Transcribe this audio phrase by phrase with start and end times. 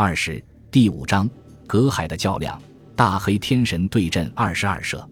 [0.00, 1.28] 二十第五章
[1.66, 2.62] 隔海的较量，
[2.94, 5.04] 大黑天神对阵二十二社。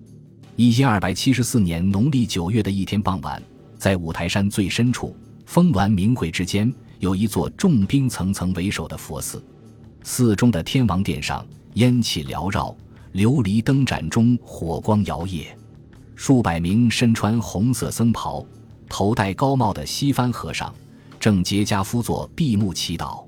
[0.55, 3.43] 一千二百七十四年农历九月的一天傍晚，
[3.77, 5.13] 在五台山最深处，
[5.45, 9.45] 峰峦明晦之间，有一座重兵层层为首的佛寺。
[10.05, 11.45] 寺中的天王殿上，
[11.75, 12.73] 烟气缭绕，
[13.13, 15.47] 琉璃灯盏中火光摇曳。
[16.15, 18.47] 数百名身穿红色僧袍、
[18.89, 20.73] 头戴高帽的西番和尚，
[21.19, 23.26] 正结跏趺坐闭目祈祷。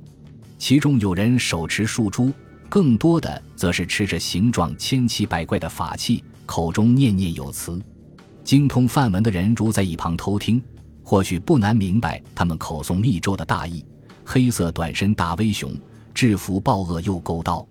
[0.58, 2.32] 其中有人手持树珠，
[2.68, 7.80] 更多的则是持着形状千奇百怪的法器，口中念念有词。
[8.42, 10.60] 精通梵文的人如在一旁偷听，
[11.02, 13.84] 或许不难明白他们口诵密咒的大意。
[14.24, 15.72] 黑色短身大威熊，
[16.12, 17.66] 制服暴恶又勾刀，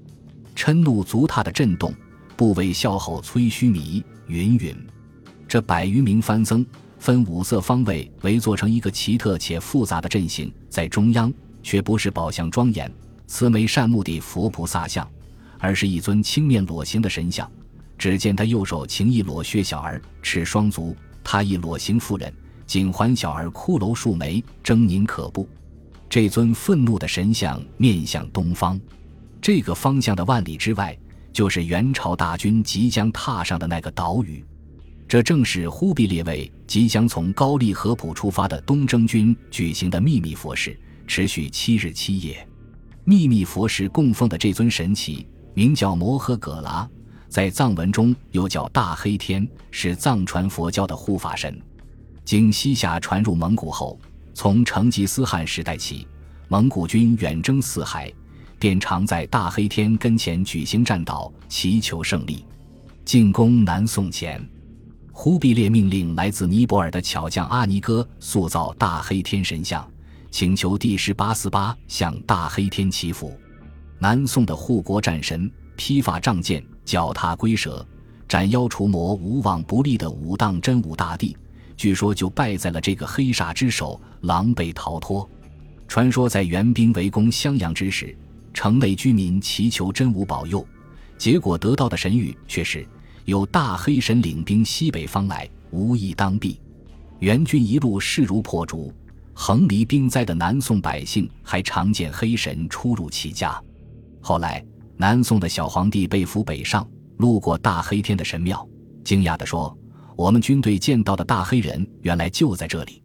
[0.55, 1.94] 嗔怒足踏的震动，
[2.35, 4.76] 不为笑吼催须弥，云云。
[5.48, 6.66] 这百余名番僧
[6.99, 11.32] 分五色方位围坐成一个奇特且复杂的阵型，在中央
[11.67, 12.89] 却不是宝相庄严、
[13.26, 15.05] 慈眉善目的佛菩萨像，
[15.59, 17.52] 而是一尊青面裸形的神像。
[17.98, 22.34] 只见他右手擎一裸靴小儿，赤双足；他一裸形妇人，
[22.65, 25.46] 颈环小儿，骷髅竖眉，狰狞可怖。
[26.09, 28.79] 这尊愤怒的神像面向东方，
[29.41, 30.98] 这个方向的万里之外，
[31.34, 34.41] 就是元朝大军即将踏上的那个岛屿。
[35.05, 42.48] 这正是忽必烈为即将从高丽合浦出发的东征军举行的秘密佛事，持续七日七夜。
[43.04, 46.88] 秘密佛事供奉的这尊神奇名叫摩诃葛拉，
[47.30, 51.60] 在藏文中又叫大黑天，是藏传佛教的护法神。
[52.26, 53.98] 经西夏传入蒙古后，
[54.34, 56.05] 从成吉思汗时代起，
[56.49, 58.12] 蒙古军远征四海，
[58.60, 62.46] 便常在大黑天跟前举行战祷，祈求胜利。
[63.05, 64.46] 进攻南宋前。
[65.14, 69.90] 忽必烈命令来自尼泊尔的巧匠阿尼哥塑造大黑天神像，
[70.38, 73.35] 请求帝释八四八向大黑天祈福。
[73.97, 77.84] 南宋的护国战神披发仗剑，脚踏龟蛇，
[78.28, 81.35] 斩妖除魔，无往不利的武当真武大帝，
[81.75, 85.28] 据说就败在了这个黑煞之手，狼狈逃脱。
[85.88, 88.16] 传说在援兵围攻襄阳之时，
[88.54, 90.64] 城内居民祈求真武保佑，
[91.18, 92.88] 结果得到的神谕却是。
[93.25, 96.59] 有大黑神领兵西北方来，无意当避。
[97.22, 98.94] 援军一路势如破竹，
[99.40, 103.62] 横离兵灾的南宋百姓还常见黑神出入其家。
[104.20, 104.66] 后来，
[104.98, 106.86] 南宋的小皇帝被俘北上，
[107.18, 108.68] 路过大黑天的神庙，
[109.03, 109.78] 惊讶地说
[110.18, 113.03] ：“我们军队见到的大黑人，原来就在这里，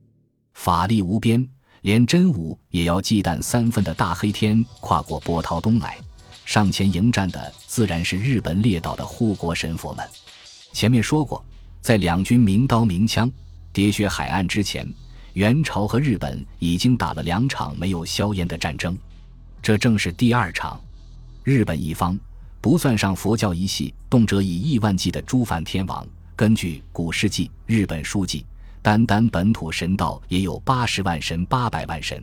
[0.54, 1.46] 法力无边，
[1.82, 5.98] 连真武也要忌惮三分的大黑天跨过波涛东来。”
[6.46, 10.04] 上前迎战的自然是日本列岛的护国神佛们。
[10.72, 11.44] 前面说过，
[11.82, 13.30] 在两军明刀明枪、
[13.74, 14.88] 喋血海岸之前，
[15.34, 18.96] 元朝和日本已经打了两场没有硝烟的战争，
[19.62, 20.80] 这正是第二场。
[21.42, 22.18] 日本一方
[22.60, 26.06] 不算上佛教一系，动辄以亿万计的诸梵天王。
[26.36, 28.44] 根据古世纪日本书记，
[28.82, 32.22] 单单本土神道也有八十万神、八百万神，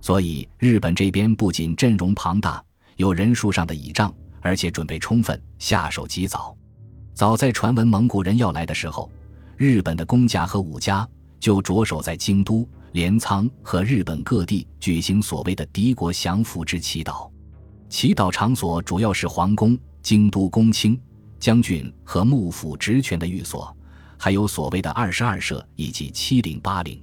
[0.00, 2.62] 所以日本这边不仅阵容庞大。
[2.96, 6.56] 有人数上的倚仗，而且准备充分，下手极早。
[7.14, 9.10] 早在传闻蒙古人要来的时候，
[9.56, 11.08] 日本的公家和武家
[11.44, 17.30] 就着手在京都、镰仓和日本各地举行所谓的敌国降服之祈祷。
[17.90, 20.98] 祈祷场所主要是皇宫、京都公卿、
[21.38, 23.76] 将军和幕府职权的寓所，
[24.16, 26.98] 还有所谓的二十二社以及七零八零。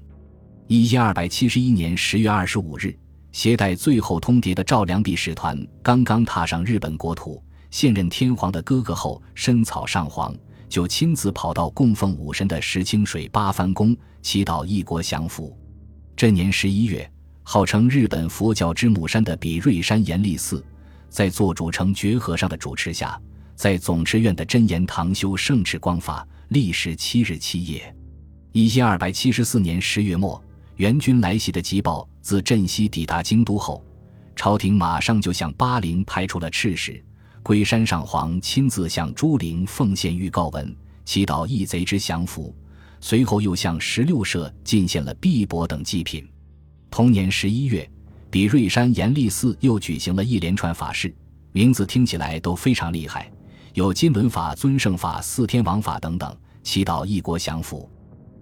[0.65, 2.97] 一千二百七十一年十月二十五日。
[3.31, 10.35] 携带最后通牒的赵良弼使团刚刚踏上日本国土，现任天皇的哥哥后深草上皇
[10.71, 15.53] 就亲自跑到供奉武神的石清水八幡宫祈祷一国降服。
[16.15, 17.11] 这年十一月，
[17.43, 20.65] 号称日本佛教之母山的比瑞山严立寺，
[21.09, 23.19] 在做主成觉和尚的主持下，
[23.53, 27.93] 在总持院的真言堂修圣智光法，历时七日七夜。
[28.53, 30.41] 一千二百七十四年十月末。
[30.77, 33.85] 援军来袭的急报自镇西抵达京都后，
[34.35, 37.03] 朝廷马上就向巴陵派出了赤使，
[37.43, 42.55] 龟山上皇亲自向朱陵奉献预告文，祈祷义贼之降服。
[42.99, 46.27] 随后又向十六社进献了币帛等祭品。
[46.91, 47.89] 同年十一月，
[48.29, 51.13] 比瑞山严立寺又举行了一连串法事，
[51.51, 53.31] 名字听起来都非常厉害，
[53.73, 57.89] 有金轮法、尊圣法、四天王法等等，祈祷一国降服。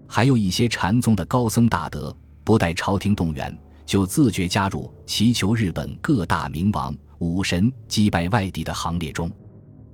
[0.06, 2.14] 还有一些禅宗的高僧大德。
[2.42, 3.56] 不待朝廷动员，
[3.90, 9.28] 就自觉加入祈求日本各大明王武神击败外敌的行列中。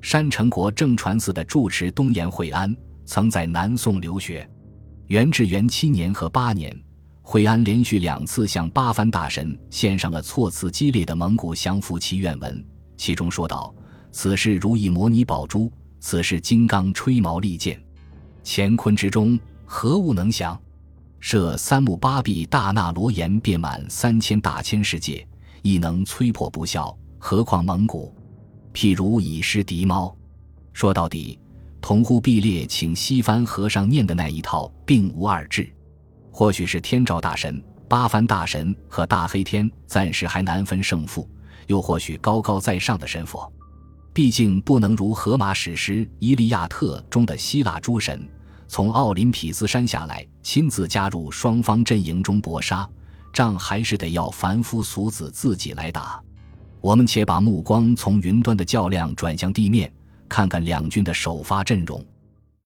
[0.03, 2.77] 山城国正传寺的住持东岩惠安
[3.07, 4.47] 曾在南宋留学。
[5.07, 6.79] 元至元七年和八年，
[7.23, 12.63] 惠安连续两次向八幡大神献上了措辞激烈的蒙古降服祈愿文，
[12.99, 13.75] 其中说道
[14.13, 17.83] ：“此事如意摩尼宝珠，此事金刚吹毛利剑，
[18.45, 20.61] 乾坤之中何物能降？
[21.21, 25.27] 设三木八臂大那罗延遍满三千大千世界，
[25.63, 28.15] 亦能摧破不肖，何况蒙古？
[28.73, 30.15] 譬如以失敌猫。”
[30.73, 31.39] 说到底，
[31.81, 35.73] 同呼必烈请西番和尚念的那一套并无二致。
[36.31, 41.27] 或许是天照大神、八幡大神和大黑天暂时还难分胜负，
[41.67, 43.51] 又或许高高在上的神佛，
[44.13, 48.29] 毕竟不能如荷马史诗《伊利亚特》中的希腊诸神，
[48.69, 52.89] 从奥林匹斯山下来亲自加入双方阵营中搏杀，
[53.33, 56.21] 仗还是得要凡夫俗子自己来打。
[56.81, 59.93] 我们且把目光从云端的较量转向地面，
[60.29, 62.05] 看看两军的首发阵容。